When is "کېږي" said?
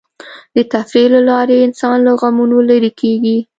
3.01-3.37